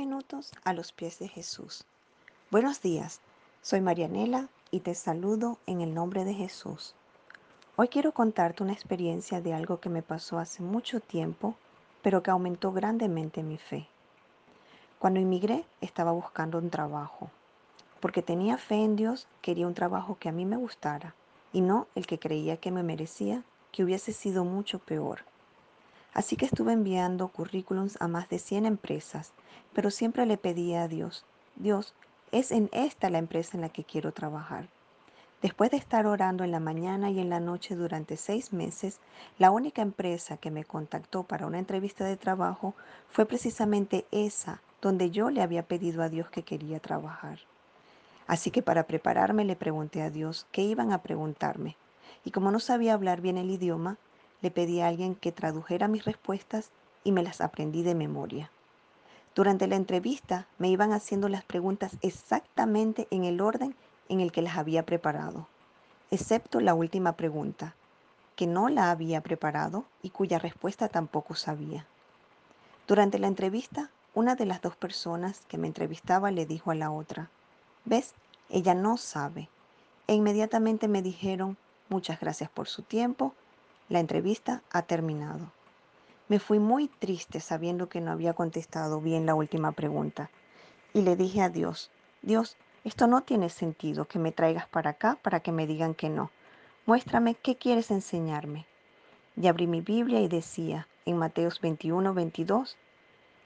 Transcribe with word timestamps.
minutos 0.00 0.50
a 0.64 0.72
los 0.72 0.92
pies 0.92 1.18
de 1.18 1.28
Jesús. 1.28 1.84
Buenos 2.50 2.80
días, 2.80 3.20
soy 3.60 3.82
Marianela 3.82 4.48
y 4.70 4.80
te 4.80 4.94
saludo 4.94 5.58
en 5.66 5.82
el 5.82 5.92
nombre 5.92 6.24
de 6.24 6.32
Jesús. 6.32 6.94
Hoy 7.76 7.88
quiero 7.88 8.12
contarte 8.12 8.62
una 8.62 8.72
experiencia 8.72 9.42
de 9.42 9.52
algo 9.52 9.78
que 9.78 9.90
me 9.90 10.00
pasó 10.00 10.38
hace 10.38 10.62
mucho 10.62 11.00
tiempo, 11.00 11.54
pero 12.00 12.22
que 12.22 12.30
aumentó 12.30 12.72
grandemente 12.72 13.42
mi 13.42 13.58
fe. 13.58 13.88
Cuando 14.98 15.20
emigré 15.20 15.66
estaba 15.82 16.12
buscando 16.12 16.56
un 16.56 16.70
trabajo. 16.70 17.30
Porque 18.00 18.22
tenía 18.22 18.56
fe 18.56 18.76
en 18.76 18.96
Dios, 18.96 19.28
quería 19.42 19.66
un 19.66 19.74
trabajo 19.74 20.16
que 20.18 20.30
a 20.30 20.32
mí 20.32 20.46
me 20.46 20.56
gustara 20.56 21.14
y 21.52 21.60
no 21.60 21.88
el 21.94 22.06
que 22.06 22.18
creía 22.18 22.56
que 22.56 22.70
me 22.70 22.82
merecía, 22.82 23.44
que 23.70 23.84
hubiese 23.84 24.14
sido 24.14 24.46
mucho 24.46 24.78
peor. 24.78 25.26
Así 26.12 26.36
que 26.36 26.46
estuve 26.46 26.72
enviando 26.72 27.28
currículums 27.28 27.96
a 28.00 28.08
más 28.08 28.28
de 28.28 28.38
100 28.38 28.66
empresas, 28.66 29.32
pero 29.72 29.90
siempre 29.90 30.26
le 30.26 30.36
pedía 30.36 30.82
a 30.82 30.88
Dios, 30.88 31.24
Dios, 31.56 31.94
es 32.32 32.52
en 32.52 32.68
esta 32.72 33.10
la 33.10 33.18
empresa 33.18 33.52
en 33.56 33.60
la 33.62 33.68
que 33.68 33.84
quiero 33.84 34.12
trabajar. 34.12 34.68
Después 35.42 35.70
de 35.70 35.78
estar 35.78 36.06
orando 36.06 36.44
en 36.44 36.50
la 36.50 36.60
mañana 36.60 37.10
y 37.10 37.18
en 37.18 37.30
la 37.30 37.40
noche 37.40 37.74
durante 37.74 38.16
seis 38.16 38.52
meses, 38.52 39.00
la 39.38 39.50
única 39.50 39.80
empresa 39.80 40.36
que 40.36 40.50
me 40.50 40.64
contactó 40.64 41.22
para 41.22 41.46
una 41.46 41.58
entrevista 41.58 42.04
de 42.04 42.18
trabajo 42.18 42.74
fue 43.10 43.24
precisamente 43.24 44.06
esa 44.10 44.60
donde 44.82 45.10
yo 45.10 45.30
le 45.30 45.42
había 45.42 45.62
pedido 45.62 46.02
a 46.02 46.08
Dios 46.08 46.28
que 46.28 46.42
quería 46.42 46.78
trabajar. 46.80 47.38
Así 48.26 48.50
que 48.50 48.62
para 48.62 48.86
prepararme 48.86 49.44
le 49.44 49.56
pregunté 49.56 50.02
a 50.02 50.10
Dios 50.10 50.46
qué 50.52 50.62
iban 50.62 50.92
a 50.92 51.02
preguntarme. 51.02 51.76
Y 52.24 52.30
como 52.30 52.50
no 52.50 52.60
sabía 52.60 52.94
hablar 52.94 53.20
bien 53.20 53.38
el 53.38 53.50
idioma, 53.50 53.96
le 54.42 54.50
pedí 54.50 54.80
a 54.80 54.88
alguien 54.88 55.14
que 55.14 55.32
tradujera 55.32 55.88
mis 55.88 56.04
respuestas 56.04 56.70
y 57.04 57.12
me 57.12 57.22
las 57.22 57.40
aprendí 57.40 57.82
de 57.82 57.94
memoria. 57.94 58.50
Durante 59.34 59.66
la 59.66 59.76
entrevista 59.76 60.46
me 60.58 60.68
iban 60.68 60.92
haciendo 60.92 61.28
las 61.28 61.44
preguntas 61.44 61.96
exactamente 62.02 63.06
en 63.10 63.24
el 63.24 63.40
orden 63.40 63.74
en 64.08 64.20
el 64.20 64.32
que 64.32 64.42
las 64.42 64.56
había 64.56 64.84
preparado, 64.84 65.46
excepto 66.10 66.60
la 66.60 66.74
última 66.74 67.12
pregunta, 67.12 67.74
que 68.34 68.46
no 68.46 68.68
la 68.68 68.90
había 68.90 69.20
preparado 69.20 69.84
y 70.02 70.10
cuya 70.10 70.38
respuesta 70.38 70.88
tampoco 70.88 71.34
sabía. 71.34 71.86
Durante 72.88 73.18
la 73.18 73.28
entrevista, 73.28 73.90
una 74.14 74.34
de 74.34 74.46
las 74.46 74.60
dos 74.60 74.76
personas 74.76 75.42
que 75.46 75.58
me 75.58 75.68
entrevistaba 75.68 76.32
le 76.32 76.44
dijo 76.44 76.72
a 76.72 76.74
la 76.74 76.90
otra, 76.90 77.30
¿ves? 77.84 78.14
Ella 78.48 78.74
no 78.74 78.96
sabe. 78.96 79.48
E 80.08 80.14
inmediatamente 80.14 80.88
me 80.88 81.02
dijeron, 81.02 81.56
muchas 81.88 82.18
gracias 82.18 82.50
por 82.50 82.66
su 82.66 82.82
tiempo 82.82 83.32
la 83.90 83.98
entrevista 83.98 84.62
ha 84.70 84.82
terminado. 84.82 85.52
Me 86.28 86.38
fui 86.38 86.60
muy 86.60 86.86
triste 86.86 87.40
sabiendo 87.40 87.88
que 87.88 88.00
no 88.00 88.12
había 88.12 88.34
contestado 88.34 89.00
bien 89.00 89.26
la 89.26 89.34
última 89.34 89.72
pregunta. 89.72 90.30
Y 90.94 91.02
le 91.02 91.16
dije 91.16 91.42
a 91.42 91.48
Dios, 91.48 91.90
Dios, 92.22 92.56
esto 92.84 93.08
no 93.08 93.22
tiene 93.22 93.50
sentido 93.50 94.06
que 94.06 94.20
me 94.20 94.30
traigas 94.30 94.68
para 94.68 94.90
acá 94.90 95.18
para 95.20 95.40
que 95.40 95.50
me 95.50 95.66
digan 95.66 95.94
que 95.94 96.08
no. 96.08 96.30
Muéstrame 96.86 97.34
qué 97.34 97.56
quieres 97.56 97.90
enseñarme. 97.90 98.64
Y 99.36 99.48
abrí 99.48 99.66
mi 99.66 99.80
Biblia 99.80 100.20
y 100.20 100.28
decía 100.28 100.86
en 101.04 101.18
Mateos 101.18 101.60
21, 101.60 102.14
22, 102.14 102.76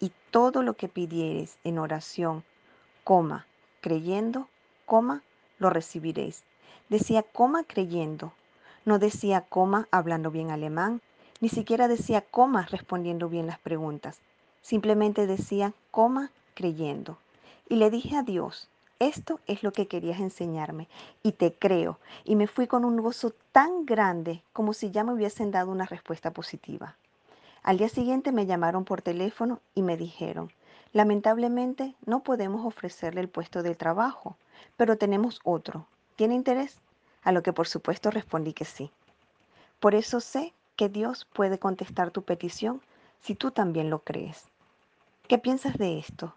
y 0.00 0.12
todo 0.30 0.62
lo 0.62 0.76
que 0.76 0.88
pidieres 0.88 1.56
en 1.64 1.78
oración, 1.78 2.44
coma, 3.04 3.46
creyendo, 3.80 4.48
coma, 4.84 5.22
lo 5.58 5.70
recibiréis. 5.70 6.44
Decía, 6.90 7.22
coma 7.22 7.64
creyendo, 7.64 8.34
no 8.86 8.98
decía 8.98 9.42
coma 9.42 9.88
hablando 9.90 10.30
bien 10.30 10.50
alemán, 10.50 11.02
ni 11.40 11.50
siquiera 11.50 11.88
decía 11.88 12.22
coma 12.22 12.66
respondiendo 12.70 13.28
bien 13.28 13.46
las 13.46 13.58
preguntas. 13.58 14.20
Simplemente 14.62 15.26
decía 15.26 15.74
coma 15.90 16.30
creyendo. 16.54 17.18
Y 17.68 17.76
le 17.76 17.90
dije 17.90 18.16
a 18.16 18.22
Dios, 18.22 18.68
esto 19.00 19.40
es 19.46 19.62
lo 19.62 19.72
que 19.72 19.88
querías 19.88 20.20
enseñarme 20.20 20.88
y 21.22 21.32
te 21.32 21.52
creo. 21.52 21.98
Y 22.24 22.36
me 22.36 22.46
fui 22.46 22.68
con 22.68 22.84
un 22.84 22.96
gozo 22.96 23.34
tan 23.52 23.84
grande 23.84 24.42
como 24.52 24.72
si 24.72 24.90
ya 24.92 25.04
me 25.04 25.12
hubiesen 25.12 25.50
dado 25.50 25.72
una 25.72 25.84
respuesta 25.84 26.30
positiva. 26.30 26.96
Al 27.64 27.78
día 27.78 27.88
siguiente 27.88 28.30
me 28.30 28.46
llamaron 28.46 28.84
por 28.84 29.02
teléfono 29.02 29.60
y 29.74 29.82
me 29.82 29.96
dijeron, 29.96 30.52
lamentablemente 30.92 31.96
no 32.06 32.20
podemos 32.20 32.64
ofrecerle 32.64 33.20
el 33.20 33.28
puesto 33.28 33.64
de 33.64 33.74
trabajo, 33.74 34.36
pero 34.76 34.96
tenemos 34.96 35.40
otro. 35.42 35.86
¿Tiene 36.14 36.36
interés? 36.36 36.78
A 37.26 37.32
lo 37.32 37.42
que 37.42 37.52
por 37.52 37.66
supuesto 37.66 38.12
respondí 38.12 38.52
que 38.52 38.64
sí. 38.64 38.92
Por 39.80 39.96
eso 39.96 40.20
sé 40.20 40.54
que 40.76 40.88
Dios 40.88 41.26
puede 41.34 41.58
contestar 41.58 42.12
tu 42.12 42.22
petición 42.22 42.80
si 43.20 43.34
tú 43.34 43.50
también 43.50 43.90
lo 43.90 43.98
crees. 43.98 44.44
¿Qué 45.26 45.36
piensas 45.36 45.76
de 45.76 45.98
esto? 45.98 46.34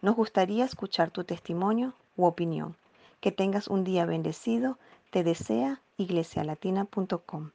Nos 0.00 0.16
gustaría 0.16 0.64
escuchar 0.64 1.12
tu 1.12 1.22
testimonio 1.22 1.94
u 2.16 2.24
opinión. 2.26 2.76
Que 3.20 3.30
tengas 3.30 3.68
un 3.68 3.84
día 3.84 4.04
bendecido. 4.04 4.78
Te 5.12 5.22
desea 5.22 5.80
iglesialatina.com. 5.96 7.50